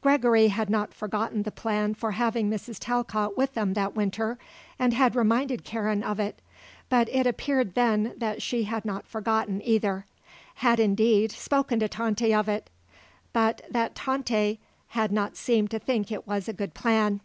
[0.00, 2.78] Gregory had not forgotten the plan for having Mrs.
[2.80, 4.38] Talcott with them that winter
[4.78, 6.40] and had reminded Karen of it,
[6.88, 10.06] but it appeared then that she had not forgotten, either;
[10.54, 12.70] had indeed, spoken to Tante of it;
[13.34, 17.20] but that Tante had not seemed to think it a good plan.